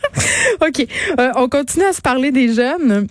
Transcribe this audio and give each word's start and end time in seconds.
OK. 0.60 0.86
Euh, 1.18 1.30
on 1.36 1.48
continue 1.48 1.84
à 1.84 1.92
se 1.92 2.00
parler 2.00 2.30
des 2.30 2.52
jeunes. 2.52 3.06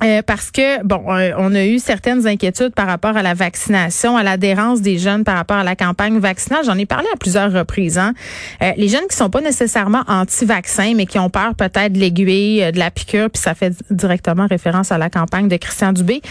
Euh, 0.00 0.22
parce 0.22 0.52
que 0.52 0.84
bon, 0.84 1.12
euh, 1.12 1.32
on 1.38 1.52
a 1.56 1.64
eu 1.64 1.80
certaines 1.80 2.24
inquiétudes 2.24 2.72
par 2.72 2.86
rapport 2.86 3.16
à 3.16 3.22
la 3.22 3.34
vaccination, 3.34 4.16
à 4.16 4.22
l'adhérence 4.22 4.80
des 4.80 4.96
jeunes 4.96 5.24
par 5.24 5.34
rapport 5.34 5.56
à 5.56 5.64
la 5.64 5.74
campagne 5.74 6.20
vaccinale. 6.20 6.64
J'en 6.64 6.78
ai 6.78 6.86
parlé 6.86 7.08
à 7.12 7.16
plusieurs 7.16 7.52
reprises. 7.52 7.98
Hein. 7.98 8.14
les 8.60 8.86
jeunes 8.86 9.08
qui 9.10 9.16
sont 9.16 9.28
pas 9.28 9.40
nécessairement 9.40 10.04
anti-vaccins, 10.06 10.94
mais 10.94 11.06
qui 11.06 11.18
ont 11.18 11.30
peur 11.30 11.56
peut-être 11.56 11.94
de 11.94 11.98
l'aiguille, 11.98 12.70
de 12.70 12.78
la 12.78 12.92
piqûre, 12.92 13.28
puis 13.28 13.42
ça 13.42 13.56
fait 13.56 13.74
directement 13.90 14.46
référence 14.46 14.92
à 14.92 14.98
la 14.98 15.10
campagne 15.10 15.48
de 15.48 15.56
Christian 15.56 15.92
Dubé 15.92 16.22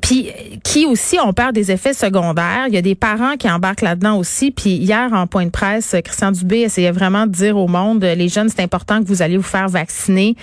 puis 0.00 0.30
qui 0.62 0.86
aussi 0.86 1.18
ont 1.20 1.32
peur 1.32 1.52
des 1.52 1.70
effets 1.70 1.94
secondaires. 1.94 2.64
Il 2.68 2.74
y 2.74 2.78
a 2.78 2.82
des 2.82 2.94
parents 2.94 3.36
qui 3.36 3.50
embarquent 3.50 3.82
là-dedans 3.82 4.16
aussi. 4.16 4.50
Puis 4.50 4.70
hier, 4.70 5.12
en 5.12 5.26
point 5.26 5.44
de 5.44 5.50
presse, 5.50 5.94
Christian 6.04 6.32
Dubé 6.32 6.60
essayait 6.60 6.90
vraiment 6.90 7.26
de 7.26 7.32
dire 7.32 7.56
au 7.56 7.68
monde, 7.68 8.02
les 8.02 8.28
jeunes, 8.28 8.48
c'est 8.48 8.62
important 8.62 9.02
que 9.02 9.06
vous 9.06 9.22
allez 9.22 9.36
vous 9.36 9.42
faire 9.42 9.68
vacciner 9.68 10.36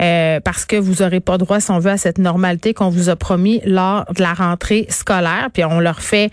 euh, 0.00 0.40
parce 0.40 0.64
que 0.64 0.76
vous 0.76 1.02
aurez 1.02 1.20
pas 1.20 1.38
droit, 1.38 1.60
si 1.60 1.70
on 1.70 1.78
veut, 1.78 1.90
à 1.90 1.96
cette 1.96 2.18
normalité 2.18 2.74
qu'on 2.74 2.88
vous 2.88 3.08
a 3.08 3.16
promis 3.16 3.60
lors 3.64 4.04
de 4.14 4.22
la 4.22 4.34
rentrée 4.34 4.86
scolaire. 4.88 5.48
Puis 5.52 5.64
on 5.64 5.80
leur 5.80 6.00
fait 6.00 6.30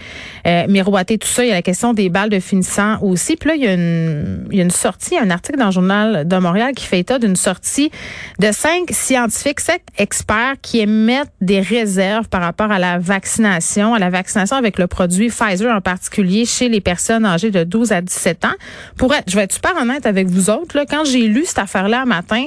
euh, 0.48 0.68
miroiter 0.68 1.18
tout 1.18 1.28
ça. 1.28 1.44
Il 1.44 1.50
y 1.50 1.52
a 1.52 1.56
la 1.56 1.62
question 1.62 1.94
des 1.94 2.10
balles 2.10 2.30
de 2.30 2.40
finissant 2.40 3.00
aussi. 3.02 3.36
Puis 3.36 3.50
là, 3.50 3.56
il 3.56 3.64
y 3.64 3.68
a 3.68 3.74
une, 3.74 4.48
il 4.52 4.58
y 4.58 4.62
a 4.62 4.64
une 4.64 4.72
sortie, 4.72 5.18
un 5.18 5.30
article 5.30 5.60
dans 5.60 5.68
le 5.68 5.72
journal 5.72 6.28
de 6.28 6.38
Montréal 6.38 6.74
qui 6.76 6.86
fait 6.86 7.00
état 7.00 7.20
d'une 7.20 7.36
sortie 7.36 7.92
de 8.40 8.52
cinq 8.52 8.90
scientifiques, 8.92 9.60
cinq 9.60 9.82
experts 9.98 10.56
qui 10.62 10.80
émettent 10.80 11.32
des 11.42 11.62
réserves 11.62 12.28
par 12.30 12.42
rapport 12.42 12.71
la 12.80 13.00
vaccination, 13.00 13.94
à 13.94 14.00
la 14.00 14.10
vaccination 14.10 14.56
avec 14.56 14.78
le 14.78 14.88
produit 14.88 15.30
Pfizer 15.30 15.76
en 15.76 15.82
particulier 15.82 16.46
chez 16.46 16.70
les 16.70 16.82
personnes 16.82 17.26
âgées 17.26 17.52
de 17.52 17.64
12 17.64 17.92
à 17.92 18.02
17 18.02 18.46
ans. 18.46 18.56
Pour 18.98 19.14
être, 19.14 19.30
je 19.30 19.36
vais 19.36 19.44
être 19.44 19.54
super 19.54 19.76
honnête 19.82 20.06
avec 20.06 20.28
vous 20.28 20.50
autres, 20.50 20.78
là, 20.78 20.86
quand 20.86 21.06
j'ai 21.06 21.28
lu 21.28 21.46
cette 21.46 21.60
affaire-là 21.60 22.06
matin, 22.06 22.46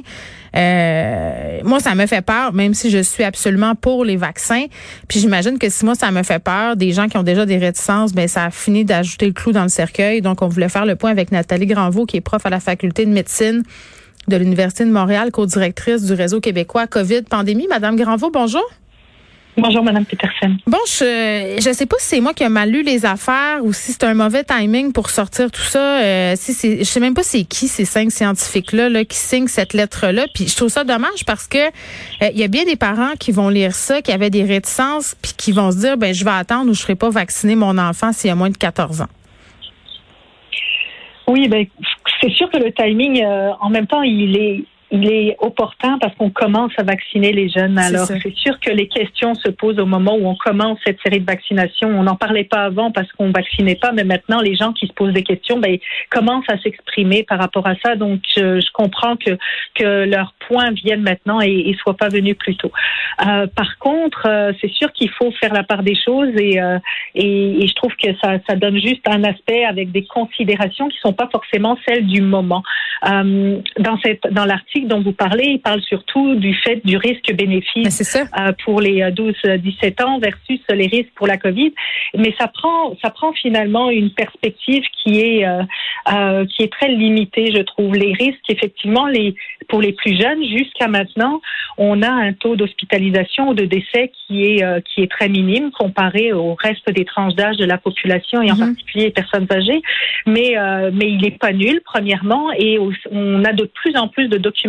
euh, 0.56 1.60
moi, 1.64 1.80
ça 1.80 1.94
me 1.94 2.06
fait 2.06 2.24
peur, 2.24 2.52
même 2.52 2.74
si 2.74 2.90
je 2.90 2.98
suis 2.98 3.24
absolument 3.24 3.74
pour 3.74 4.04
les 4.04 4.16
vaccins. 4.16 4.66
Puis 5.08 5.20
j'imagine 5.20 5.58
que 5.58 5.68
si 5.68 5.84
moi, 5.84 5.94
ça 5.94 6.10
me 6.10 6.22
fait 6.22 6.38
peur, 6.38 6.76
des 6.76 6.92
gens 6.92 7.08
qui 7.08 7.16
ont 7.16 7.22
déjà 7.22 7.44
des 7.44 7.58
réticences, 7.58 8.12
ben 8.12 8.28
ça 8.28 8.44
a 8.44 8.50
fini 8.50 8.84
d'ajouter 8.84 9.26
le 9.26 9.32
clou 9.32 9.52
dans 9.52 9.64
le 9.64 9.68
cercueil. 9.68 10.22
Donc, 10.22 10.42
on 10.42 10.48
voulait 10.48 10.68
faire 10.68 10.86
le 10.86 10.96
point 10.96 11.10
avec 11.10 11.32
Nathalie 11.32 11.66
Granvaux, 11.66 12.06
qui 12.06 12.16
est 12.18 12.20
prof 12.20 12.44
à 12.46 12.50
la 12.50 12.60
faculté 12.60 13.04
de 13.04 13.10
médecine 13.10 13.62
de 14.28 14.36
l'Université 14.36 14.84
de 14.84 14.90
Montréal, 14.90 15.30
co-directrice 15.30 16.04
du 16.04 16.14
réseau 16.14 16.40
québécois 16.40 16.86
COVID-Pandémie. 16.86 17.66
Madame 17.68 17.96
Granvaux, 17.96 18.30
bonjour. 18.30 18.64
Bonjour, 19.56 19.84
Madame 19.84 20.04
Peterson. 20.04 20.56
Bon, 20.66 20.78
je 20.86 21.60
je 21.64 21.72
sais 21.72 21.86
pas 21.86 21.96
si 22.00 22.06
c'est 22.06 22.20
moi 22.20 22.34
qui 22.34 22.42
ai 22.42 22.48
mal 22.48 22.70
lu 22.70 22.82
les 22.82 23.06
affaires 23.06 23.60
ou 23.62 23.72
si 23.72 23.92
c'est 23.92 24.04
un 24.04 24.14
mauvais 24.14 24.42
timing 24.42 24.92
pour 24.92 25.10
sortir 25.10 25.50
tout 25.52 25.62
ça. 25.62 26.02
Euh, 26.02 26.34
si 26.36 26.52
c'est, 26.52 26.78
je 26.78 26.84
sais 26.84 26.98
même 26.98 27.14
pas 27.14 27.22
c'est 27.22 27.44
qui 27.44 27.68
ces 27.68 27.84
cinq 27.84 28.10
scientifiques 28.10 28.72
là, 28.72 29.04
qui 29.04 29.16
signent 29.16 29.46
cette 29.46 29.72
lettre 29.72 30.08
là. 30.08 30.26
Puis 30.34 30.48
je 30.48 30.56
trouve 30.56 30.70
ça 30.70 30.82
dommage 30.82 31.24
parce 31.24 31.46
que 31.46 31.58
euh, 31.58 32.30
il 32.32 32.38
y 32.38 32.42
a 32.42 32.48
bien 32.48 32.64
des 32.64 32.74
parents 32.74 33.12
qui 33.18 33.30
vont 33.30 33.48
lire 33.48 33.74
ça, 33.74 34.02
qui 34.02 34.10
avaient 34.10 34.30
des 34.30 34.42
réticences, 34.42 35.14
puis 35.22 35.32
qui 35.36 35.52
vont 35.52 35.70
se 35.70 35.78
dire 35.78 35.96
ben 35.96 36.12
je 36.12 36.24
vais 36.24 36.32
attendre 36.32 36.70
ou 36.70 36.74
je 36.74 36.80
serai 36.80 36.96
pas 36.96 37.10
vacciner 37.10 37.54
mon 37.54 37.78
enfant 37.78 38.12
s'il 38.12 38.30
a 38.30 38.34
moins 38.34 38.50
de 38.50 38.56
14 38.56 39.02
ans. 39.02 39.08
Oui, 41.28 41.48
ben 41.48 41.64
c'est 42.20 42.32
sûr 42.32 42.50
que 42.50 42.58
le 42.58 42.72
timing, 42.72 43.22
euh, 43.22 43.50
en 43.60 43.70
même 43.70 43.86
temps, 43.86 44.02
il 44.02 44.36
est 44.36 44.64
il 44.90 45.10
est 45.10 45.36
opportun 45.40 45.98
parce 45.98 46.14
qu'on 46.14 46.30
commence 46.30 46.72
à 46.76 46.82
vacciner 46.82 47.32
les 47.32 47.48
jeunes. 47.48 47.78
Alors, 47.78 48.06
c'est 48.06 48.34
sûr 48.34 48.60
que 48.60 48.70
les 48.70 48.86
questions 48.86 49.34
se 49.34 49.50
posent 49.50 49.78
au 49.78 49.86
moment 49.86 50.14
où 50.14 50.26
on 50.26 50.36
commence 50.36 50.78
cette 50.86 50.98
série 51.02 51.20
de 51.20 51.26
vaccinations. 51.26 51.88
On 51.88 52.04
n'en 52.04 52.16
parlait 52.16 52.44
pas 52.44 52.64
avant 52.64 52.90
parce 52.90 53.10
qu'on 53.12 53.30
vaccinait 53.30 53.74
pas, 53.74 53.92
mais 53.92 54.04
maintenant, 54.04 54.40
les 54.40 54.54
gens 54.54 54.72
qui 54.72 54.86
se 54.86 54.92
posent 54.92 55.12
des 55.12 55.22
questions, 55.22 55.58
ben, 55.58 55.78
commencent 56.10 56.48
à 56.48 56.58
s'exprimer 56.58 57.24
par 57.24 57.38
rapport 57.38 57.66
à 57.66 57.74
ça. 57.84 57.96
Donc, 57.96 58.20
je, 58.36 58.60
comprends 58.72 59.16
que, 59.16 59.38
que 59.74 60.04
leurs 60.04 60.34
points 60.48 60.70
viennent 60.72 61.02
maintenant 61.02 61.40
et 61.40 61.70
ne 61.70 61.74
soient 61.74 61.96
pas 61.96 62.08
venus 62.08 62.36
plus 62.36 62.56
tôt. 62.56 62.72
Euh, 63.26 63.46
par 63.46 63.78
contre, 63.78 64.26
euh, 64.26 64.52
c'est 64.60 64.72
sûr 64.72 64.92
qu'il 64.92 65.10
faut 65.10 65.30
faire 65.32 65.52
la 65.52 65.62
part 65.62 65.82
des 65.82 65.94
choses 65.94 66.30
et, 66.36 66.60
euh, 66.60 66.78
et, 67.14 67.64
et, 67.64 67.68
je 67.68 67.74
trouve 67.74 67.94
que 67.96 68.08
ça, 68.22 68.38
ça 68.48 68.56
donne 68.56 68.78
juste 68.78 69.06
un 69.08 69.22
aspect 69.24 69.64
avec 69.64 69.92
des 69.92 70.04
considérations 70.04 70.88
qui 70.88 70.98
sont 70.98 71.12
pas 71.12 71.28
forcément 71.30 71.78
celles 71.86 72.06
du 72.06 72.20
moment. 72.20 72.62
Dans 73.04 73.98
cette, 74.02 74.26
dans 74.30 74.44
l'article, 74.44 74.73
dont 74.82 75.00
vous 75.00 75.12
parlez, 75.12 75.44
il 75.46 75.60
parle 75.60 75.80
surtout 75.82 76.34
du 76.34 76.54
fait 76.54 76.84
du 76.84 76.96
risque-bénéfice 76.96 78.16
euh, 78.16 78.52
pour 78.64 78.80
les 78.80 79.00
12-17 79.02 79.34
euh, 79.46 80.04
ans 80.04 80.18
versus 80.18 80.60
les 80.70 80.86
risques 80.86 81.12
pour 81.14 81.26
la 81.26 81.36
COVID. 81.36 81.72
Mais 82.16 82.34
ça 82.38 82.48
prend, 82.48 82.96
ça 83.02 83.10
prend 83.10 83.32
finalement 83.32 83.90
une 83.90 84.10
perspective 84.10 84.82
qui 85.02 85.20
est, 85.20 85.46
euh, 85.46 86.44
qui 86.46 86.62
est 86.62 86.72
très 86.72 86.88
limitée, 86.88 87.52
je 87.54 87.62
trouve. 87.62 87.94
Les 87.94 88.12
risques, 88.12 88.48
effectivement, 88.48 89.06
les, 89.06 89.34
pour 89.68 89.80
les 89.80 89.92
plus 89.92 90.20
jeunes, 90.20 90.44
jusqu'à 90.44 90.88
maintenant, 90.88 91.40
on 91.78 92.02
a 92.02 92.10
un 92.10 92.32
taux 92.32 92.56
d'hospitalisation 92.56 93.50
ou 93.50 93.54
de 93.54 93.64
décès 93.64 94.10
qui 94.26 94.44
est, 94.44 94.84
qui 94.84 95.02
est 95.02 95.10
très 95.10 95.28
minime 95.28 95.70
comparé 95.70 96.32
au 96.32 96.54
reste 96.54 96.88
des 96.90 97.04
tranches 97.04 97.34
d'âge 97.34 97.56
de 97.56 97.64
la 97.64 97.78
population 97.78 98.42
et 98.42 98.50
en 98.50 98.56
mhm. 98.56 98.74
particulier 98.74 99.04
les 99.06 99.10
personnes 99.10 99.46
âgées. 99.50 99.82
Mais, 100.26 100.54
mais 100.92 101.10
il 101.10 101.20
n'est 101.22 101.32
pas 101.32 101.52
nul, 101.52 101.80
premièrement, 101.84 102.52
et 102.52 102.78
on 103.10 103.44
a 103.44 103.52
de 103.52 103.64
plus 103.64 103.96
en 103.96 104.08
plus 104.08 104.28
de 104.28 104.38
documents 104.38 104.63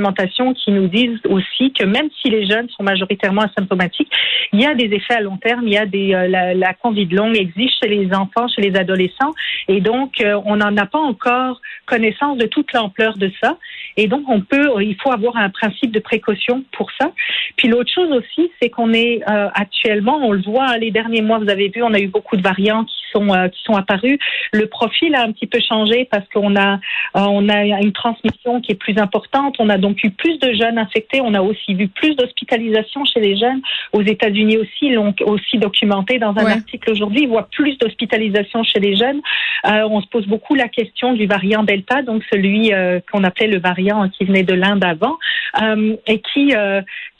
qui 0.53 0.72
nous 0.72 0.88
disent 0.88 1.19
aussi 1.29 1.72
que 1.73 1.85
même 1.85 2.09
si 2.22 2.29
les 2.29 2.45
jeunes 2.45 2.69
sont 2.69 2.83
majoritairement 2.83 3.41
asymptomatiques, 3.41 4.11
il 4.53 4.61
y 4.61 4.66
a 4.66 4.73
des 4.73 4.85
effets 4.95 5.16
à 5.16 5.22
long 5.22 5.38
terme, 5.38 5.67
il 5.67 5.73
y 5.73 5.78
a 5.78 5.83
euh, 5.83 6.28
la, 6.28 6.53
la 6.53 6.73
Covid 6.73 7.07
longue 7.07 7.38
existe 7.38 7.75
chez 7.81 7.89
les 7.89 8.13
enfants, 8.13 8.47
chez 8.47 8.61
les 8.61 8.78
adolescents, 8.78 9.33
et 9.67 9.81
donc 9.81 10.22
euh, 10.22 10.39
on 10.45 10.57
n'en 10.57 10.75
a 10.78 10.85
pas 10.85 11.00
encore 11.00 11.61
connaissance 11.85 12.38
de 12.38 12.45
toute 12.45 12.73
l'ampleur 12.73 13.17
de 13.17 13.31
ça, 13.41 13.57
et 13.97 14.07
donc 14.07 14.23
on 14.28 14.41
peut, 14.41 14.81
il 14.81 14.95
faut 15.01 15.11
avoir 15.11 15.38
un 15.38 15.50
principe 15.50 15.91
de 15.91 16.00
précaution 16.00 16.63
pour 16.72 16.89
ça. 17.00 17.12
Puis 17.57 17.67
l'autre 17.67 17.91
chose 17.94 18.12
aussi, 18.12 18.51
c'est 18.62 18.69
qu'on 18.69 18.94
est, 18.94 19.22
euh, 19.29 19.50
actuellement, 19.53 20.17
on 20.22 20.31
le 20.31 20.41
voit 20.41 20.67
hein, 20.72 20.77
les 20.77 20.91
derniers 20.91 21.22
mois, 21.22 21.39
vous 21.39 21.50
avez 21.50 21.69
vu, 21.69 21.81
on 21.83 21.94
a 21.94 22.00
eu 22.00 22.07
beaucoup 22.07 22.38
de 22.38 22.41
variants 22.41 22.83
qui 22.83 22.95
sont 23.12 23.28
qui 23.50 23.64
sont 23.64 23.74
apparus. 23.74 24.18
Le 24.52 24.68
profil 24.68 25.16
a 25.16 25.24
un 25.24 25.32
petit 25.32 25.48
peu 25.48 25.60
changé 25.60 26.08
parce 26.10 26.28
qu'on 26.34 26.56
a 26.56 26.80
on 27.14 27.50
a 27.50 27.64
une 27.64 27.94
transmission 27.94 28.62
qui 28.62 28.72
est 28.74 28.80
plus 28.80 28.98
importante, 28.98 29.56
on 29.60 29.70
a 29.70 29.78
donc 29.78 30.04
eu 30.04 30.12
plus 30.12 30.40
de 30.40 30.54
jeunes 30.54 30.78
infectés. 30.78 31.22
On 31.22 31.34
a 31.34 31.42
aussi 31.42 31.74
vu 31.74 31.88
plus 31.88 32.16
d'hospitalisations 32.16 33.06
chez 33.06 33.20
les 33.20 33.38
jeunes. 33.38 33.62
Aux 33.94 34.02
États-Unis 34.02 34.58
aussi, 34.58 34.90
l'ont 34.90 35.14
aussi 35.26 35.58
documenté 35.58 36.20
dans 36.20 36.36
un 36.38 36.46
article 36.46 36.92
aujourd'hui. 36.92 37.24
Ils 37.24 37.30
voient 37.30 37.48
plus 37.52 37.78
d'hospitalisations 37.78 38.64
chez 38.64 38.80
les 38.80 38.96
jeunes. 38.96 39.22
Euh, 39.66 39.88
on 39.90 40.02
se 40.02 40.08
pose 40.08 40.28
beaucoup 40.28 40.56
la 40.56 40.68
question 40.68 41.14
du 41.14 41.26
variant 41.26 41.64
Delta, 41.64 42.02
donc 42.02 42.24
celui 42.32 42.74
euh, 42.74 43.00
qu'on 43.12 43.24
appelait 43.24 43.48
le 43.48 43.60
variant 43.60 44.08
qui 44.10 44.26
venait 44.26 44.44
de 44.44 44.54
l'Inde 44.54 44.84
avant, 44.84 45.18
euh, 45.62 45.96
et 46.08 46.20
qui 46.20 46.54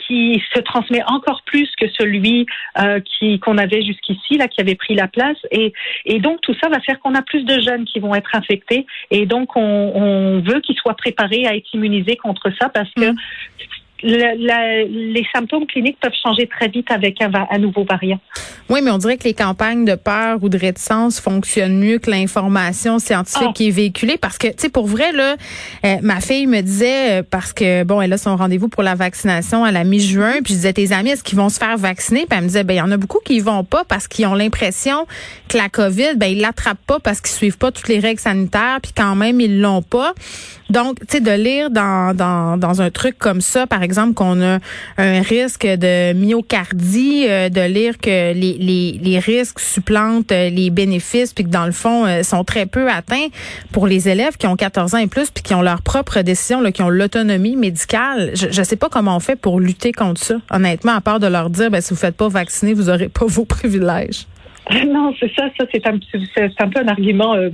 qui 0.06 0.42
se 0.54 0.60
transmet 0.62 1.02
encore 1.08 1.42
plus 1.46 1.70
que 1.80 1.88
celui 1.98 2.46
qui 3.06 3.40
qu'on 3.40 3.58
avait 3.58 3.84
jusqu'ici 3.84 4.38
là 4.38 4.48
qui 4.48 4.62
avait 4.62 4.76
pris 4.76 4.96
la 4.96 5.08
place. 5.08 5.38
Et 5.52 5.74
et 6.06 6.20
donc 6.20 6.42
tout 6.42 6.56
ça 6.62 6.70
va 6.70 6.80
faire 6.80 7.00
qu'on 7.00 7.16
a 7.16 7.22
plus 7.22 7.44
de 7.44 7.60
jeunes 7.62 7.86
qui 7.86 8.00
vont 8.00 8.16
être 8.16 8.36
infectés. 8.36 8.86
Et 9.12 9.26
donc 9.26 9.56
on, 9.56 9.62
on 9.62 10.40
veut 10.42 10.62
qu'ils 10.62 10.78
soient 10.78 10.96
préparés 10.96 11.46
à 11.48 11.56
être 11.56 11.74
immunisés 11.74 12.18
contre 12.18 12.52
ça 12.60 12.70
parce 12.70 12.92
que 12.92 13.12
les 14.06 15.26
symptômes 15.34 15.66
cliniques 15.66 15.98
peuvent 16.00 16.12
changer 16.24 16.48
très 16.48 16.68
vite 16.68 16.90
avec 16.92 17.22
un, 17.22 17.58
nouveau 17.58 17.84
variant. 17.84 18.20
Oui, 18.70 18.82
mais 18.84 18.92
on 18.92 18.98
dirait 18.98 19.18
que 19.18 19.24
les 19.24 19.34
campagnes 19.34 19.86
de 19.86 19.96
peur 19.96 20.40
ou 20.42 20.50
de 20.50 20.58
réticence 20.58 21.20
fonctionnent 21.20 21.80
mieux 21.80 22.00
que 22.00 22.10
l'information 22.10 23.00
scientifique 23.00 23.48
ah. 23.50 23.54
qui 23.54 23.68
est 23.68 23.72
véhiculée 23.72 24.18
parce 24.18 24.38
que, 24.38 24.48
tu 24.48 24.54
sais, 24.58 24.70
pour 24.70 24.88
vrai, 24.88 25.12
là, 25.12 25.36
euh, 25.86 25.96
ma 26.02 26.22
fille 26.22 26.48
me 26.48 26.62
disait, 26.62 27.20
euh, 27.20 27.24
parce 27.30 27.54
que, 27.54 27.84
bon, 27.84 28.02
elle 28.02 28.14
a 28.14 28.18
son 28.18 28.36
rendez-vous 28.36 28.70
pour 28.70 28.84
la 28.84 28.96
vaccination 28.96 29.64
à 29.64 29.72
la 29.72 29.84
mi-juin, 29.84 30.42
puis 30.44 30.54
je 30.54 30.60
disais, 30.60 30.74
tes 30.74 30.92
amis, 30.92 31.12
est-ce 31.12 31.24
qu'ils 31.24 31.38
vont 31.38 31.50
se 31.50 31.60
faire 31.60 31.78
vacciner? 31.78 32.26
Puis 32.28 32.38
elle 32.38 32.44
me 32.44 32.48
disait, 32.48 32.64
ben, 32.64 32.74
il 32.74 32.78
y 32.78 32.82
en 32.82 32.92
a 32.92 32.98
beaucoup 32.98 33.20
qui 33.24 33.36
y 33.36 33.40
vont 33.40 33.64
pas 33.64 33.84
parce 33.84 34.08
qu'ils 34.08 34.26
ont 34.28 34.36
l'impression 34.36 35.06
que 35.06 35.46
que 35.48 35.58
la 35.58 35.70
COVID, 35.70 36.16
ben 36.16 36.28
ils 36.28 36.42
l'attrapent 36.42 36.86
pas 36.86 37.00
parce 37.00 37.22
qu'ils 37.22 37.36
suivent 37.36 37.58
pas 37.58 37.72
toutes 37.72 37.88
les 37.88 38.00
règles 38.00 38.20
sanitaires, 38.20 38.80
puis 38.82 38.92
quand 38.96 39.16
même 39.16 39.40
ils 39.40 39.62
l'ont 39.62 39.82
pas. 39.82 40.14
Donc, 40.70 41.00
tu 41.02 41.06
sais, 41.10 41.20
de 41.20 41.32
lire 41.32 41.70
dans, 41.70 42.16
dans, 42.16 42.58
dans 42.58 42.82
un 42.82 42.90
truc 42.90 43.18
comme 43.20 43.42
ça, 43.42 43.68
par 43.68 43.84
exemple, 43.84 43.95
qu'on 44.16 44.42
a 44.42 44.60
un 44.98 45.22
risque 45.22 45.66
de 45.66 46.14
myocardie, 46.14 47.26
euh, 47.28 47.50
de 47.50 47.62
lire 47.62 47.98
que 47.98 48.34
les, 48.34 48.58
les, 48.60 49.00
les 49.02 49.20
risques 49.20 49.60
supplantent 49.60 50.32
euh, 50.32 50.50
les 50.50 50.70
bénéfices, 50.70 51.34
puis 51.34 51.44
que 51.44 51.50
dans 51.50 51.66
le 51.66 51.72
fond, 51.72 52.06
euh, 52.06 52.24
sont 52.24 52.44
très 52.44 52.66
peu 52.66 52.90
atteints 52.90 53.28
pour 53.72 53.88
les 53.88 54.10
élèves 54.10 54.38
qui 54.38 54.48
ont 54.48 54.56
14 54.56 54.96
ans 54.96 55.00
et 55.00 55.08
plus, 55.08 55.32
puis 55.32 55.44
qui 55.44 55.54
ont 55.54 55.62
leur 55.62 55.82
propre 55.82 56.22
décision, 56.22 56.62
là, 56.62 56.72
qui 56.72 56.82
ont 56.82 56.90
l'autonomie 56.90 57.56
médicale. 57.56 58.32
Je 58.36 58.60
ne 58.60 58.66
sais 58.66 58.76
pas 58.76 58.90
comment 58.90 59.16
on 59.16 59.20
fait 59.20 59.36
pour 59.36 59.60
lutter 59.60 59.92
contre 59.92 60.22
ça, 60.22 60.36
honnêtement, 60.52 60.94
à 60.94 61.02
part 61.02 61.20
de 61.20 61.28
leur 61.28 61.50
dire, 61.50 61.72
ben, 61.72 61.82
si 61.82 61.92
vous 61.92 62.00
faites 62.00 62.16
pas 62.16 62.28
vacciner, 62.28 62.74
vous 62.74 62.90
aurez 62.90 63.10
pas 63.10 63.26
vos 63.26 63.46
privilèges. 63.46 64.28
Non, 64.88 65.14
c'est 65.20 65.32
ça, 65.36 65.50
ça 65.60 65.66
c'est 65.72 65.86
un, 65.88 65.98
peu 66.70 66.80
un 66.80 66.88
argument. 66.88 67.36
Euh, 67.36 67.50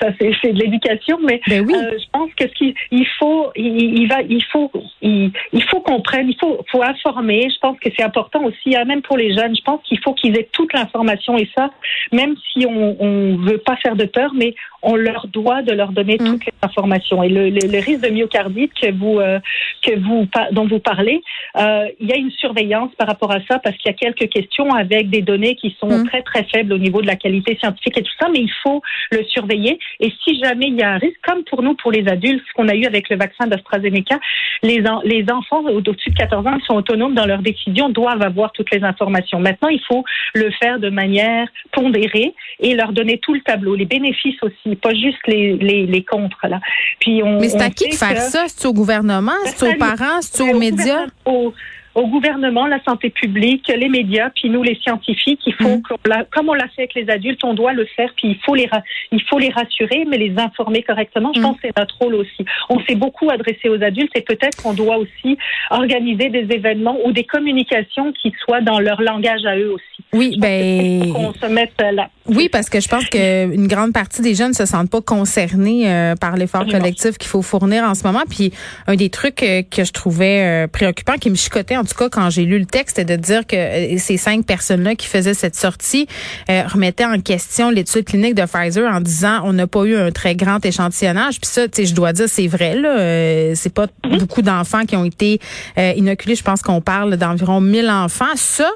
ça 0.00 0.08
c'est 0.18 0.52
de 0.52 0.58
l'éducation, 0.58 1.18
mais 1.24 1.40
ben 1.48 1.64
oui. 1.66 1.74
euh, 1.74 1.98
je 1.98 2.06
pense 2.12 2.30
que 2.34 2.46
ce 2.48 2.52
qu'il 2.54 2.74
il 2.90 3.06
faut, 3.18 3.50
il, 3.56 4.06
va, 4.08 4.22
il 4.22 4.42
faut, 4.44 4.70
il, 5.00 5.30
il 5.52 5.62
faut 5.64 5.80
qu'on 5.80 6.00
prenne, 6.00 6.28
il 6.28 6.36
faut, 6.38 6.64
faut 6.70 6.82
informer. 6.82 7.48
Je 7.50 7.58
pense 7.60 7.78
que 7.78 7.88
c'est 7.96 8.02
important 8.02 8.44
aussi, 8.44 8.76
hein, 8.76 8.84
même 8.84 9.02
pour 9.02 9.16
les 9.16 9.34
jeunes. 9.34 9.54
Je 9.56 9.62
pense 9.62 9.80
qu'il 9.84 9.98
faut 10.00 10.14
qu'ils 10.14 10.36
aient 10.36 10.48
toute 10.52 10.72
l'information 10.72 11.36
et 11.38 11.48
ça, 11.56 11.70
même 12.12 12.34
si 12.52 12.66
on, 12.66 12.96
on 13.00 13.36
veut 13.36 13.58
pas 13.58 13.76
faire 13.76 13.96
de 13.96 14.04
peur, 14.04 14.32
mais 14.34 14.54
on 14.82 14.96
leur 14.96 15.28
doit 15.28 15.62
de 15.62 15.72
leur 15.72 15.92
donner 15.92 16.16
mmh. 16.20 16.24
toutes 16.24 16.44
les 16.46 16.52
informations. 16.62 17.22
Et 17.22 17.28
le, 17.28 17.50
le, 17.50 17.60
le, 17.60 17.78
risque 17.78 18.02
de 18.02 18.08
myocardite 18.08 18.72
que 18.74 18.92
vous, 18.92 19.20
euh, 19.20 19.38
que 19.80 19.98
vous, 19.98 20.26
dont 20.50 20.66
vous 20.66 20.80
parlez, 20.80 21.22
euh, 21.56 21.86
il 22.00 22.08
y 22.08 22.12
a 22.12 22.16
une 22.16 22.32
surveillance 22.32 22.90
par 22.96 23.06
rapport 23.06 23.30
à 23.30 23.40
ça 23.48 23.58
parce 23.60 23.76
qu'il 23.76 23.90
y 23.90 23.94
a 23.94 23.96
quelques 23.96 24.30
questions 24.30 24.70
avec 24.74 25.08
des 25.08 25.22
données 25.22 25.54
qui 25.54 25.76
sont 25.78 25.88
mmh. 25.88 26.08
très 26.08 26.22
très 26.22 26.41
faibles 26.44 26.72
au 26.72 26.78
niveau 26.78 27.00
de 27.02 27.06
la 27.06 27.16
qualité 27.16 27.56
scientifique 27.58 27.98
et 27.98 28.02
tout 28.02 28.12
ça, 28.20 28.28
mais 28.30 28.40
il 28.40 28.52
faut 28.62 28.82
le 29.10 29.24
surveiller. 29.24 29.78
Et 30.00 30.12
si 30.24 30.38
jamais 30.42 30.66
il 30.68 30.76
y 30.76 30.82
a 30.82 30.92
un 30.92 30.98
risque, 30.98 31.18
comme 31.26 31.44
pour 31.44 31.62
nous, 31.62 31.74
pour 31.74 31.92
les 31.92 32.06
adultes, 32.08 32.42
ce 32.48 32.52
qu'on 32.54 32.68
a 32.68 32.74
eu 32.74 32.84
avec 32.84 33.08
le 33.08 33.16
vaccin 33.16 33.46
d'AstraZeneca, 33.46 34.18
les, 34.62 34.82
les 35.04 35.24
enfants 35.30 35.62
au-dessus 35.64 36.10
de 36.10 36.16
14 36.16 36.46
ans 36.46 36.58
qui 36.58 36.66
sont 36.66 36.74
autonomes 36.74 37.14
dans 37.14 37.26
leurs 37.26 37.42
décisions 37.42 37.88
doivent 37.88 38.22
avoir 38.22 38.52
toutes 38.52 38.72
les 38.72 38.82
informations. 38.82 39.40
Maintenant, 39.40 39.68
il 39.68 39.80
faut 39.86 40.04
le 40.34 40.50
faire 40.62 40.78
de 40.78 40.90
manière 40.90 41.48
pondérée 41.72 42.34
et 42.60 42.74
leur 42.74 42.92
donner 42.92 43.18
tout 43.18 43.34
le 43.34 43.40
tableau, 43.40 43.74
les 43.74 43.86
bénéfices 43.86 44.42
aussi 44.42 44.76
pas 44.76 44.94
juste 44.94 45.20
les, 45.26 45.56
les, 45.56 45.86
les 45.86 46.04
contres. 46.04 46.46
Là. 46.48 46.60
Puis 47.00 47.22
on, 47.22 47.40
Mais 47.40 47.48
c'est 47.48 47.62
à 47.62 47.70
qui 47.70 47.88
de 47.88 47.94
faire 47.94 48.18
ça? 48.18 48.44
C'est 48.48 48.66
au 48.66 48.72
gouvernement? 48.72 49.32
C'est 49.44 49.74
aux 49.74 49.78
parents? 49.78 50.20
C'est 50.20 50.42
aux 50.42 50.58
médias? 50.58 51.06
au 51.24 51.52
gouvernement, 51.94 52.66
la 52.66 52.82
santé 52.84 53.10
publique, 53.10 53.68
les 53.68 53.88
médias, 53.88 54.30
puis 54.30 54.48
nous 54.48 54.62
les 54.62 54.76
scientifiques. 54.76 55.40
Il 55.46 55.54
faut, 55.54 55.76
mm. 55.76 55.82
comme 56.30 56.48
on 56.48 56.54
l'a 56.54 56.68
fait 56.68 56.82
avec 56.82 56.94
les 56.94 57.10
adultes, 57.10 57.44
on 57.44 57.54
doit 57.54 57.72
le 57.72 57.84
faire. 57.84 58.12
Puis 58.16 58.28
il 58.28 58.38
faut 58.44 58.54
les, 58.54 58.68
il 59.10 59.22
faut 59.28 59.38
les 59.38 59.50
rassurer, 59.50 60.04
mais 60.08 60.18
les 60.18 60.32
informer 60.38 60.82
correctement. 60.82 61.32
Je 61.34 61.40
mm. 61.40 61.42
pense 61.42 61.56
que 61.56 61.62
c'est 61.64 61.78
notre 61.78 61.96
rôle 61.98 62.14
aussi. 62.14 62.44
On 62.68 62.80
s'est 62.84 62.94
beaucoup 62.94 63.30
adressé 63.30 63.68
aux 63.68 63.82
adultes 63.82 64.12
et 64.16 64.22
peut-être 64.22 64.62
qu'on 64.62 64.72
doit 64.72 64.96
aussi 64.96 65.36
organiser 65.70 66.28
des 66.28 66.46
événements 66.54 66.98
ou 67.04 67.12
des 67.12 67.24
communications 67.24 68.12
qui 68.12 68.32
soient 68.44 68.60
dans 68.60 68.80
leur 68.80 69.00
langage 69.02 69.44
à 69.44 69.56
eux 69.56 69.72
aussi. 69.72 70.04
Oui, 70.12 70.36
ben. 70.38 71.12
Qu'on 71.12 71.32
se 71.32 71.46
mette 71.46 71.72
là. 71.80 72.08
Oui, 72.26 72.48
parce 72.48 72.68
que 72.70 72.80
je 72.80 72.88
pense 72.88 73.06
qu'une 73.06 73.66
grande 73.66 73.92
partie 73.92 74.22
des 74.22 74.34
jeunes 74.34 74.52
se 74.52 74.64
sentent 74.66 74.90
pas 74.90 75.00
concernés 75.00 75.90
euh, 75.90 76.14
par 76.14 76.36
l'effort 76.36 76.66
collectif 76.66 77.18
qu'il 77.18 77.28
faut 77.28 77.42
fournir 77.42 77.84
en 77.84 77.94
ce 77.94 78.04
moment. 78.04 78.22
Puis 78.28 78.52
un 78.86 78.94
des 78.94 79.10
trucs 79.10 79.42
euh, 79.42 79.62
que 79.68 79.84
je 79.84 79.92
trouvais 79.92 80.64
euh, 80.64 80.66
préoccupant, 80.68 81.14
qui 81.14 81.30
me 81.30 81.34
chicotait 81.34 81.76
en 81.82 81.84
tout 81.84 81.94
cas 81.94 82.08
quand 82.08 82.30
j'ai 82.30 82.44
lu 82.44 82.58
le 82.58 82.66
texte, 82.66 82.96
c'est 82.96 83.04
de 83.04 83.16
dire 83.16 83.46
que 83.46 83.56
ces 83.98 84.16
cinq 84.16 84.46
personnes-là 84.46 84.94
qui 84.94 85.06
faisaient 85.06 85.34
cette 85.34 85.56
sortie 85.56 86.06
remettaient 86.48 87.04
en 87.04 87.20
question 87.20 87.70
l'étude 87.70 88.04
clinique 88.04 88.34
de 88.34 88.44
Pfizer 88.44 88.92
en 88.92 89.00
disant 89.00 89.40
on 89.44 89.52
n'a 89.52 89.66
pas 89.66 89.84
eu 89.84 89.96
un 89.96 90.10
très 90.10 90.34
grand 90.34 90.64
échantillonnage. 90.64 91.40
Puis 91.40 91.50
ça, 91.50 91.68
tu 91.68 91.82
sais, 91.82 91.86
je 91.86 91.94
dois 91.94 92.12
dire 92.12 92.28
c'est 92.28 92.46
vrai 92.46 92.76
là, 92.76 93.54
c'est 93.54 93.72
pas 93.72 93.86
mm-hmm. 93.86 94.18
beaucoup 94.18 94.42
d'enfants 94.42 94.84
qui 94.84 94.96
ont 94.96 95.04
été 95.04 95.40
inoculés. 95.76 96.34
Je 96.34 96.42
pense 96.42 96.62
qu'on 96.62 96.80
parle 96.80 97.16
d'environ 97.16 97.60
1000 97.60 97.88
enfants. 97.90 98.34
Ça, 98.36 98.70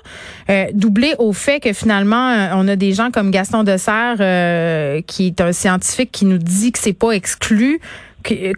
doublé 0.73 1.15
au 1.19 1.33
fait 1.33 1.61
que 1.61 1.73
finalement 1.73 2.51
on 2.55 2.69
a 2.69 2.77
des 2.77 2.93
gens 2.93 3.11
comme 3.11 3.31
Gaston 3.31 3.63
Dessert, 3.63 4.17
euh, 4.21 5.01
qui 5.07 5.27
est 5.27 5.41
un 5.41 5.53
scientifique 5.53 6.11
qui 6.13 6.25
nous 6.25 6.39
dit 6.39 6.73
que 6.73 6.79
c'est 6.79 6.93
pas 6.93 7.13
exclu 7.13 7.81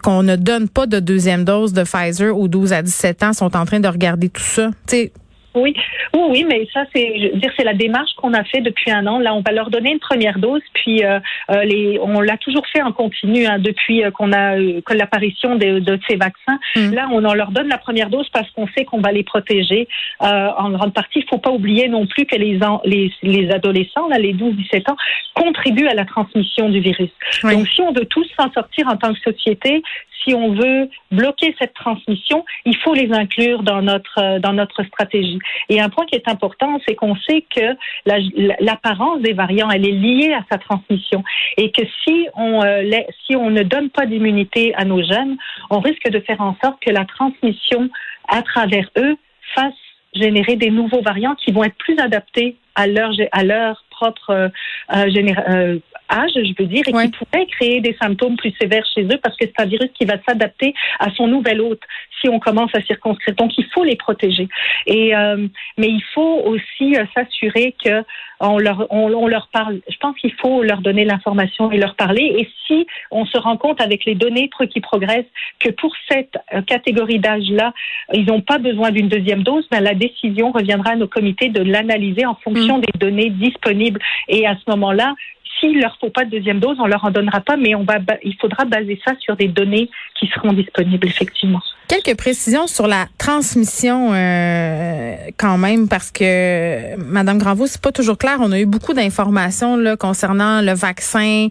qu'on 0.01 0.23
ne 0.23 0.35
donne 0.35 0.69
pas 0.69 0.85
de 0.85 0.99
deuxième 0.99 1.43
dose 1.43 1.73
de 1.73 1.83
Pfizer 1.83 2.37
aux 2.37 2.47
12 2.47 2.73
à 2.73 2.81
17 2.81 3.23
ans, 3.23 3.33
sont 3.33 3.55
en 3.55 3.65
train 3.65 3.79
de 3.79 3.87
regarder 3.87 4.29
tout 4.29 4.41
ça. 4.41 4.71
sais 4.87 5.11
oui, 5.55 5.73
oui, 6.13 6.21
oui, 6.29 6.45
mais 6.47 6.67
ça 6.73 6.83
c'est, 6.93 7.31
dire, 7.33 7.51
c'est 7.57 7.63
la 7.63 7.73
démarche 7.73 8.13
qu'on 8.15 8.33
a 8.33 8.43
fait 8.43 8.61
depuis 8.61 8.91
un 8.91 9.05
an. 9.07 9.17
Là, 9.19 9.33
on 9.33 9.41
va 9.41 9.51
leur 9.51 9.69
donner 9.69 9.91
une 9.91 9.99
première 9.99 10.37
dose, 10.37 10.61
puis 10.73 11.03
euh, 11.03 11.19
euh 11.49 11.63
les, 11.63 11.99
on 12.01 12.21
l'a 12.21 12.37
toujours 12.37 12.65
fait 12.67 12.81
en 12.81 12.91
continu 12.91 13.45
hein, 13.45 13.57
depuis 13.59 14.03
euh, 14.03 14.11
qu'on 14.11 14.31
a 14.31 14.57
euh, 14.57 14.81
que 14.81 14.93
l'apparition 14.93 15.55
de, 15.55 15.79
de, 15.79 15.99
ces 16.07 16.15
vaccins. 16.15 16.59
Mm. 16.75 16.93
Là, 16.93 17.09
on 17.11 17.23
en 17.25 17.33
leur 17.33 17.51
donne 17.51 17.67
la 17.67 17.77
première 17.77 18.09
dose 18.09 18.29
parce 18.29 18.49
qu'on 18.51 18.67
sait 18.67 18.85
qu'on 18.85 19.01
va 19.01 19.11
les 19.11 19.23
protéger 19.23 19.87
en 20.19 20.69
grande 20.71 20.93
partie. 20.93 21.19
Il 21.19 21.29
faut 21.29 21.37
pas 21.37 21.51
oublier 21.51 21.87
non 21.87 22.05
plus 22.05 22.25
que 22.25 22.35
les, 22.35 22.59
les, 22.85 23.11
les 23.23 23.51
adolescents, 23.51 24.07
là, 24.07 24.17
les 24.17 24.33
12-17 24.33 24.91
ans, 24.91 24.97
contribuent 25.33 25.87
à 25.87 25.93
la 25.93 26.05
transmission 26.05 26.69
du 26.69 26.79
virus. 26.79 27.09
Donc, 27.43 27.67
si 27.67 27.81
on 27.81 27.91
veut 27.91 28.05
tous 28.05 28.27
s'en 28.37 28.51
sortir 28.51 28.87
en 28.87 28.97
tant 28.97 29.13
que 29.13 29.19
société, 29.19 29.81
si 30.23 30.33
on 30.33 30.53
veut 30.53 30.89
bloquer 31.11 31.55
cette 31.59 31.73
transmission, 31.73 32.45
il 32.65 32.75
faut 32.77 32.93
les 32.93 33.11
inclure 33.11 33.63
dans 33.63 33.81
notre 33.81 34.39
dans 34.39 34.53
notre 34.53 34.83
stratégie. 34.83 35.38
Et 35.69 35.79
un 35.79 35.89
point 35.89 36.05
qui 36.05 36.15
est 36.15 36.27
important, 36.27 36.79
c'est 36.87 36.95
qu'on 36.95 37.15
sait 37.15 37.45
que 37.55 37.75
l'apparence 38.59 39.21
des 39.21 39.33
variants, 39.33 39.69
elle 39.69 39.87
est 39.87 39.91
liée 39.91 40.33
à 40.33 40.43
sa 40.51 40.57
transmission, 40.57 41.23
et 41.57 41.71
que 41.71 41.81
si 42.03 42.27
on 42.35 42.63
euh, 42.63 42.83
si 43.25 43.35
on 43.35 43.49
ne 43.49 43.63
donne 43.63 43.89
pas 43.89 44.05
d'immunité 44.05 44.73
à 44.75 44.85
nos 44.85 45.01
jeunes, 45.01 45.37
on 45.69 45.79
risque 45.79 46.09
de 46.09 46.19
faire 46.19 46.41
en 46.41 46.55
sorte 46.63 46.81
que 46.81 46.91
la 46.91 47.05
transmission 47.05 47.89
à 48.27 48.41
travers 48.41 48.89
eux 48.97 49.15
fasse 49.55 49.73
générer 50.13 50.55
des 50.55 50.71
nouveaux 50.71 51.01
variants 51.01 51.35
qui 51.35 51.51
vont 51.51 51.63
être 51.63 51.77
plus 51.77 51.97
adaptés 51.99 52.55
à 52.75 52.87
leur 52.87 53.11
à 53.31 53.43
leur 53.43 53.83
propre 53.89 54.29
euh, 54.31 54.49
euh, 54.95 55.79
âge, 56.09 56.31
je 56.35 56.53
veux 56.57 56.67
dire, 56.67 56.83
et 56.87 56.91
qui 56.91 57.07
pourrait 57.09 57.45
créer 57.47 57.81
des 57.81 57.95
symptômes 58.01 58.37
plus 58.37 58.53
sévères 58.59 58.85
chez 58.93 59.03
eux 59.03 59.19
parce 59.21 59.35
que 59.37 59.45
c'est 59.45 59.61
un 59.61 59.65
virus 59.65 59.89
qui 59.93 60.05
va 60.05 60.15
s'adapter 60.27 60.73
à 60.99 61.09
son 61.11 61.27
nouvel 61.27 61.61
hôte 61.61 61.81
si 62.21 62.29
on 62.29 62.39
commence 62.39 62.71
à 62.73 62.81
circonscrire. 62.81 63.35
Donc, 63.35 63.57
il 63.57 63.65
faut 63.73 63.83
les 63.83 63.95
protéger. 63.95 64.47
Et 64.85 65.15
euh, 65.15 65.47
mais 65.77 65.87
il 65.87 66.03
faut 66.13 66.41
aussi 66.45 66.95
euh, 66.95 67.05
s'assurer 67.15 67.75
que 67.83 68.03
on 68.41 68.57
leur 68.57 68.87
on, 68.89 69.27
leur 69.27 69.47
parle. 69.51 69.81
Je 69.89 69.97
pense 69.97 70.15
qu'il 70.17 70.33
faut 70.33 70.63
leur 70.63 70.81
donner 70.81 71.03
l'information 71.03 71.71
et 71.71 71.77
leur 71.77 71.95
parler. 71.95 72.35
Et 72.37 72.49
si 72.65 72.87
on 73.11 73.25
se 73.25 73.37
rend 73.37 73.57
compte 73.57 73.81
avec 73.81 74.05
les 74.05 74.15
données 74.15 74.49
qui 74.71 74.79
progressent 74.79 75.25
que 75.59 75.69
pour 75.69 75.93
cette 76.09 76.37
euh, 76.53 76.61
catégorie 76.61 77.19
d'âge-là, 77.19 77.73
ils 78.13 78.25
n'ont 78.25 78.41
pas 78.41 78.57
besoin 78.57 78.91
d'une 78.91 79.09
deuxième 79.09 79.43
dose, 79.43 79.67
ben 79.71 79.81
la 79.81 79.93
décision 79.93 80.51
reviendra 80.51 80.91
à 80.91 80.95
nos 80.95 81.07
comités 81.07 81.49
de 81.49 81.61
l'analyser 81.61 82.25
en 82.25 82.35
fonction 82.35 82.77
mmh. 82.77 82.81
des 82.81 82.99
données 82.99 83.29
disponibles. 83.29 83.99
Et 84.27 84.47
à 84.47 84.55
ce 84.55 84.69
moment-là, 84.71 85.15
s'il 85.59 85.79
leur 85.79 85.97
faut 85.99 86.09
pas 86.09 86.25
de 86.25 86.31
deuxième 86.31 86.59
dose, 86.59 86.77
on 86.79 86.87
leur 86.87 87.03
en 87.03 87.11
donnera 87.11 87.41
pas, 87.41 87.57
mais 87.57 87.75
on 87.75 87.83
va, 87.83 87.97
il 88.23 88.35
faudra 88.35 88.65
baser 88.65 88.99
ça 89.05 89.13
sur 89.19 89.35
des 89.35 89.47
données 89.47 89.89
qui 90.15 90.27
seront 90.27 90.53
disponibles 90.53 91.07
effectivement. 91.07 91.61
Quelques 91.89 92.15
précisions 92.17 92.67
sur 92.67 92.85
la 92.85 93.07
transmission 93.17 94.11
euh, 94.13 95.15
quand 95.37 95.57
même 95.57 95.87
parce 95.87 96.11
que 96.11 96.95
Madame 96.97 97.39
Granvaux, 97.39 97.65
c'est 97.65 97.81
pas 97.81 97.91
toujours 97.91 98.19
clair. 98.19 98.37
On 98.41 98.51
a 98.51 98.59
eu 98.59 98.67
beaucoup 98.67 98.93
d'informations 98.93 99.75
là 99.75 99.97
concernant 99.97 100.61
le 100.61 100.73
vaccin, 100.73 101.47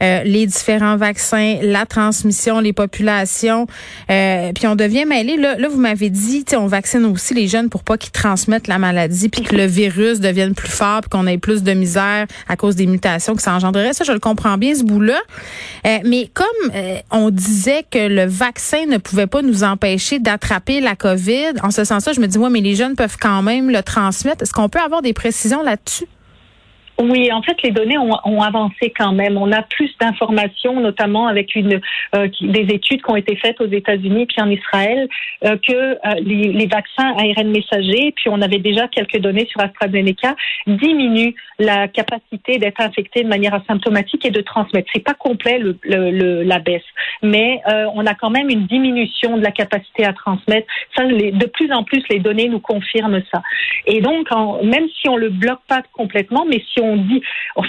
euh, 0.00 0.22
les 0.22 0.46
différents 0.46 0.96
vaccins, 0.96 1.56
la 1.60 1.86
transmission, 1.86 2.60
les 2.60 2.72
populations. 2.72 3.66
Euh, 4.12 4.52
puis 4.52 4.68
on 4.68 4.76
devient 4.76 5.06
mêlé. 5.06 5.36
Là, 5.36 5.56
là 5.56 5.68
vous 5.68 5.80
m'avez 5.80 6.08
dit, 6.08 6.44
on 6.56 6.68
vaccine 6.68 7.04
aussi 7.06 7.34
les 7.34 7.48
jeunes 7.48 7.68
pour 7.68 7.82
pas 7.82 7.98
qu'ils 7.98 8.12
transmettent 8.12 8.68
la 8.68 8.78
maladie, 8.78 9.28
puis 9.28 9.42
que 9.42 9.56
le 9.56 9.66
virus 9.66 10.20
devienne 10.20 10.54
plus 10.54 10.70
fort, 10.70 11.00
puis 11.00 11.10
qu'on 11.10 11.26
ait 11.26 11.36
plus 11.36 11.64
de 11.64 11.72
misère 11.72 12.26
à 12.48 12.54
cause 12.54 12.76
des 12.76 12.86
mutations 12.86 13.34
que 13.34 13.42
ça 13.42 13.54
engendrerait. 13.54 13.92
Ça, 13.92 14.04
je 14.04 14.12
le 14.12 14.20
comprends 14.20 14.56
bien 14.56 14.72
ce 14.72 14.84
bout-là. 14.84 15.18
mais 16.04 16.30
comme 16.32 16.46
on 17.10 17.30
disait 17.30 17.84
que 17.90 18.06
le 18.06 18.26
vaccin 18.26 18.86
ne 18.86 18.98
pouvait 18.98 19.26
pas 19.26 19.42
nous 19.42 19.64
empêcher 19.64 19.79
d'attraper 20.20 20.80
la 20.80 20.96
COVID. 20.96 21.60
En 21.62 21.70
ce 21.70 21.84
sens-là, 21.84 22.12
je 22.12 22.20
me 22.20 22.26
dis, 22.26 22.38
moi, 22.38 22.50
mais 22.50 22.60
les 22.60 22.74
jeunes 22.74 22.96
peuvent 22.96 23.16
quand 23.20 23.42
même 23.42 23.70
le 23.70 23.82
transmettre. 23.82 24.42
Est-ce 24.42 24.52
qu'on 24.52 24.68
peut 24.68 24.80
avoir 24.80 25.02
des 25.02 25.12
précisions 25.12 25.62
là-dessus? 25.62 26.06
Oui, 27.00 27.32
en 27.32 27.40
fait, 27.40 27.56
les 27.62 27.70
données 27.70 27.96
ont, 27.96 28.42
avancé 28.42 28.92
quand 28.96 29.12
même. 29.12 29.38
On 29.38 29.50
a 29.52 29.62
plus 29.62 29.90
d'informations, 29.98 30.80
notamment 30.80 31.28
avec 31.28 31.56
euh, 31.56 32.28
des 32.42 32.74
études 32.74 33.02
qui 33.02 33.10
ont 33.10 33.16
été 33.16 33.36
faites 33.36 33.60
aux 33.60 33.66
États-Unis 33.66 34.26
puis 34.26 34.42
en 34.42 34.50
Israël, 34.50 35.08
euh, 35.44 35.56
que 35.66 35.72
euh, 35.72 35.96
les, 36.20 36.66
vaccins 36.66 37.14
ARN 37.16 37.50
messagers, 37.50 38.12
puis 38.16 38.28
on 38.28 38.42
avait 38.42 38.58
déjà 38.58 38.86
quelques 38.88 39.18
données 39.18 39.46
sur 39.46 39.60
AstraZeneca, 39.60 40.36
diminuent 40.66 41.34
la 41.58 41.88
capacité 41.88 42.58
d'être 42.58 42.80
infecté 42.80 43.22
de 43.22 43.28
manière 43.28 43.54
asymptomatique 43.54 44.26
et 44.26 44.30
de 44.30 44.40
transmettre. 44.42 44.88
C'est 44.92 45.04
pas 45.04 45.14
complet 45.14 45.58
le, 45.58 45.78
le, 45.84 46.42
la 46.42 46.58
baisse, 46.58 46.82
mais 47.22 47.60
on 47.94 48.06
a 48.06 48.14
quand 48.14 48.30
même 48.30 48.48
une 48.48 48.66
diminution 48.66 49.36
de 49.36 49.42
la 49.42 49.50
capacité 49.50 50.04
à 50.04 50.12
transmettre. 50.12 50.66
De 50.98 51.46
plus 51.46 51.72
en 51.72 51.82
plus, 51.82 52.02
les 52.08 52.18
données 52.18 52.48
nous 52.48 52.60
confirment 52.60 53.22
ça. 53.32 53.42
Et 53.86 54.00
donc, 54.00 54.28
même 54.62 54.86
si 55.00 55.08
on 55.08 55.16
le 55.16 55.28
bloque 55.28 55.60
pas 55.68 55.82
complètement, 55.92 56.46
mais 56.48 56.62
si 56.72 56.80
on 56.80 56.89
on 56.90 56.96
dit, 56.96 57.22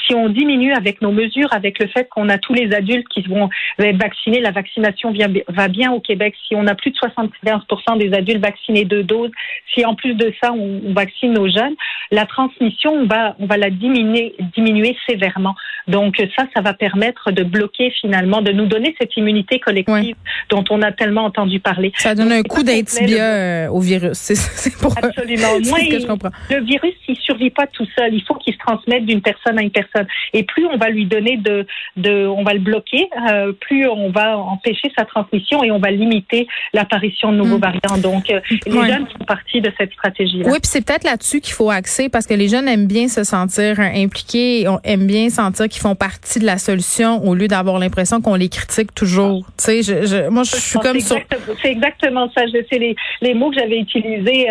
si 0.06 0.16
on 0.16 0.30
diminue 0.30 0.74
avec 0.74 1.02
nos 1.02 1.12
mesures, 1.12 1.50
avec 1.52 1.80
le 1.80 1.88
fait 1.88 2.08
qu'on 2.10 2.30
a 2.30 2.38
tous 2.38 2.54
les 2.54 2.74
adultes 2.74 3.08
qui 3.10 3.22
vont 3.22 3.50
être 3.80 3.98
vaccinés, 3.98 4.40
la 4.40 4.52
vaccination 4.52 5.14
va 5.48 5.68
bien 5.68 5.92
au 5.92 6.00
Québec. 6.00 6.36
Si 6.48 6.56
on 6.56 6.68
a 6.68 6.76
plus 6.76 6.92
de 6.92 6.98
75% 6.98 7.98
des 7.98 8.14
adultes 8.14 8.44
vaccinés 8.44 8.86
deux 8.86 9.04
doses, 9.04 9.32
si 9.74 9.86
en 9.86 9.96
plus 9.96 10.16
de 10.16 10.34
ça 10.42 10.52
on, 10.54 10.94
vaccine 10.94 11.34
nos 11.34 11.48
jeunes, 11.48 11.76
la 12.12 12.26
transmission 12.26 12.92
on 12.94 13.06
va 13.06 13.36
on 13.40 13.46
va 13.46 13.58
la 13.58 13.70
diminuer 13.70 14.36
diminuer 14.56 14.98
sévèrement. 15.08 15.56
Donc 15.88 16.22
ça, 16.38 16.46
ça 16.56 16.62
va 16.62 16.74
permettre 16.74 17.32
de 17.32 17.44
bloquer 17.44 17.92
finalement, 18.02 18.42
de 18.42 18.52
nous 18.52 18.66
donner 18.66 18.96
cette 19.00 19.16
immunité 19.18 19.60
collective 19.60 20.16
dont 20.50 20.64
on 20.70 20.82
a 20.82 20.92
tellement 20.92 21.26
entendu 21.26 21.60
parler. 21.60 21.92
Ça 21.98 22.16
donne 22.16 22.32
un 22.32 22.44
coup 22.44 22.64
d'intibia 22.64 23.72
au 23.72 23.80
virus. 23.80 24.18
C'est 24.18 24.78
pour 24.78 24.96
absolument. 24.98 25.48
Que 25.92 26.00
je 26.00 26.06
comprends. 26.06 26.30
Le 26.50 26.64
virus, 26.64 26.94
il 27.08 27.18
survit 27.18 27.50
pas 27.50 27.66
tout 27.68 27.88
seul. 27.98 28.14
Il 28.14 28.24
faut 28.24 28.36
qu'il 28.36 28.54
se 28.54 28.60
transmette 28.60 29.06
d'une 29.12 29.22
personne 29.22 29.60
à 29.60 29.62
une 29.62 29.72
personne. 29.72 30.08
Et 30.34 30.44
plus 30.44 30.66
on 30.66 30.78
va 30.78 30.90
lui 30.90 31.06
donner 31.06 31.38
de, 31.38 31.66
de 31.98 32.26
on 32.28 32.44
va 32.44 32.54
le 32.54 32.60
bloquer, 32.60 33.10
euh, 33.30 33.52
plus 33.52 33.88
on 33.88 34.10
va 34.10 34.38
empêcher 34.38 34.92
sa 34.98 35.06
transmission 35.06 35.64
et 35.64 35.72
on 35.72 35.80
va 35.80 35.92
limiter 35.92 36.48
l'apparition 36.74 37.32
de 37.32 37.38
nouveaux 37.38 37.58
mm. 37.58 37.62
variants. 37.62 37.98
Donc, 38.02 38.30
euh, 38.30 38.40
les 38.66 38.72
jeunes 38.72 39.08
font 39.08 39.26
partie 39.26 39.62
de 39.62 39.72
cette 39.78 39.92
stratégie-là. 39.92 40.46
Oui, 40.46 40.60
puis 40.62 40.70
c'est 40.72 40.86
peut-être 40.86 41.04
là-dessus 41.04 41.42
qu'il 41.42 41.54
faut 41.54 41.70
axer 41.70 42.10
parce 42.10 42.26
que 42.26 42.34
les 42.34 42.48
jeunes 42.48 42.68
aiment 42.68 42.88
bien 42.88 43.08
se 43.08 43.24
sentir 43.24 43.80
impliqués, 43.80 44.66
aiment 44.84 45.08
bien 45.08 45.30
sentir 45.30 45.68
qu'ils 45.68 45.82
font 45.82 45.96
partie 45.96 46.40
de 46.40 46.46
la 46.46 46.58
solution 46.58 47.24
au 47.24 47.36
lieu 47.36 47.48
d'avoir 47.48 47.80
l'impression 47.80 48.22
qu'on 48.22 48.36
les 48.36 48.50
critique 48.50 48.94
toujours. 48.96 49.46
Tu 49.58 49.66
sais, 49.66 49.84
je, 49.84 50.06
je, 50.06 50.30
moi, 50.30 50.44
je 50.44 50.56
suis 50.56 50.80
comme 50.80 51.00
ça. 51.00 51.16
C'est 51.62 51.72
exactement 51.72 52.30
ça. 52.36 52.44
C'est 52.70 52.80
les, 52.80 52.96
les 53.22 53.34
mots 53.34 53.50
que 53.50 53.60
j'avais 53.60 53.80
utilisés 53.80 54.48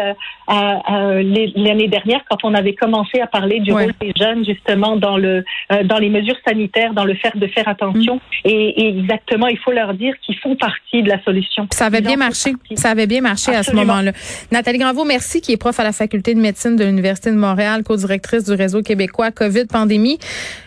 euh, 0.50 1.23
l'année 1.55 1.88
dernière 1.88 2.21
quand 2.29 2.38
on 2.43 2.55
avait 2.55 2.75
commencé 2.75 3.21
à 3.21 3.26
parler 3.26 3.61
du 3.61 3.73
rôle 3.73 3.93
des 4.00 4.12
jeunes 4.19 4.39
justement 4.44 4.97
dans 4.97 5.16
le 5.16 5.44
euh, 5.73 5.85
dans 5.85 5.99
les 5.99 6.09
mesures 6.09 6.37
sanitaires, 6.47 6.94
dans 6.94 7.04
le 7.04 7.14
faire 7.14 7.37
de 7.37 7.47
faire 7.47 7.68
attention. 7.68 8.16
Mm. 8.16 8.49
Et, 8.49 8.88
exactement, 8.88 9.47
il 9.47 9.59
faut 9.59 9.73
leur 9.73 9.94
dire 9.94 10.14
qu'ils 10.23 10.38
font 10.38 10.56
partie 10.56 11.02
de 11.02 11.09
la 11.09 11.23
solution. 11.23 11.66
ça 11.70 11.87
avait 11.87 12.00
bien 12.00 12.16
marché. 12.16 12.52
Ça 12.75 12.90
avait 12.90 13.06
bien 13.06 13.20
marché 13.20 13.54
à 13.54 13.62
ce 13.62 13.75
moment-là. 13.75 14.12
Nathalie 14.50 14.78
Granvaux, 14.78 15.04
merci, 15.04 15.40
qui 15.40 15.52
est 15.52 15.56
prof 15.56 15.78
à 15.78 15.85
la 15.85 15.92
faculté 15.92 16.35
de 16.35 16.40
médecine 16.40 16.76
de 16.76 16.85
l'Université 16.85 17.30
de 17.30 17.37
Montréal, 17.37 17.82
co-directrice 17.82 18.44
du 18.44 18.52
réseau 18.52 18.82
québécois 18.82 19.30
COVID 19.30 19.66
pandémie. 19.66 20.18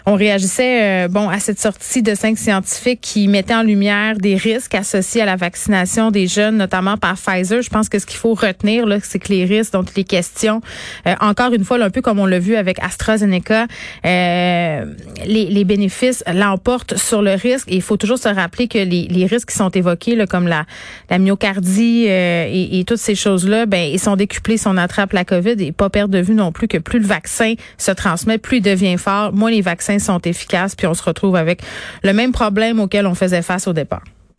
On 0.05 0.15
réagissait 0.15 1.05
euh, 1.05 1.07
bon 1.07 1.29
à 1.29 1.39
cette 1.39 1.59
sortie 1.59 2.01
de 2.01 2.15
cinq 2.15 2.37
scientifiques 2.37 3.01
qui 3.01 3.27
mettaient 3.27 3.55
en 3.55 3.63
lumière 3.63 4.17
des 4.17 4.35
risques 4.35 4.75
associés 4.75 5.21
à 5.21 5.25
la 5.25 5.35
vaccination 5.35 6.11
des 6.11 6.27
jeunes, 6.27 6.57
notamment 6.57 6.97
par 6.97 7.15
Pfizer. 7.15 7.61
Je 7.61 7.69
pense 7.69 7.89
que 7.89 7.99
ce 7.99 8.05
qu'il 8.05 8.17
faut 8.17 8.33
retenir 8.33 8.85
là, 8.85 8.97
c'est 9.01 9.19
que 9.19 9.29
les 9.29 9.45
risques 9.45 9.73
dont 9.73 9.83
il 9.83 9.99
est 10.01 10.03
question, 10.03 10.61
euh, 11.07 11.15
encore 11.19 11.53
une 11.53 11.63
fois, 11.63 11.81
un 11.81 11.89
peu 11.89 12.01
comme 12.01 12.19
on 12.19 12.25
l'a 12.25 12.39
vu 12.39 12.55
avec 12.55 12.79
AstraZeneca, 12.79 13.62
euh, 14.05 14.85
les, 15.25 15.45
les, 15.45 15.63
bénéfices 15.63 16.23
l'emportent 16.33 16.97
sur 16.97 17.21
le 17.21 17.33
risque. 17.33 17.67
Il 17.71 17.81
faut 17.81 17.97
toujours 17.97 18.17
se 18.17 18.27
rappeler 18.27 18.67
que 18.67 18.77
les, 18.77 19.07
les 19.09 19.25
risques 19.25 19.49
qui 19.49 19.55
sont 19.55 19.69
évoqués, 19.69 20.15
là, 20.15 20.27
comme 20.27 20.47
la, 20.47 20.65
la 21.09 21.19
myocardie 21.19 22.05
euh, 22.09 22.45
et, 22.49 22.79
et, 22.79 22.83
toutes 22.83 22.97
ces 22.97 23.15
choses-là, 23.15 23.65
ben, 23.65 23.89
ils 23.91 23.99
sont 23.99 24.15
décuplés 24.15 24.57
si 24.57 24.67
on 24.67 24.77
attrape 24.77 25.13
la 25.13 25.25
COVID 25.25 25.55
et 25.59 25.71
pas 25.71 25.89
perdre 25.89 26.13
de 26.13 26.19
vue 26.19 26.35
non 26.35 26.51
plus 26.51 26.67
que 26.67 26.77
plus 26.77 26.99
le 26.99 27.07
vaccin 27.07 27.53
se 27.77 27.91
transmet, 27.91 28.37
plus 28.37 28.57
il 28.57 28.61
devient 28.61 28.97
fort, 28.97 29.33
moins 29.33 29.51
les 29.51 29.61
vaccins 29.61 29.99
sont 29.99 30.19
efficaces, 30.19 30.75
puis 30.75 30.87
on 30.87 30.93
se 30.93 31.03
retrouve 31.03 31.35
avec 31.35 31.61
le 32.03 32.13
même 32.13 32.31
problème 32.31 32.79
auquel 32.79 33.07
on 33.07 33.15
faisait 33.15 33.41
face 33.41 33.67
au 33.67 33.73
départ. 33.73 34.03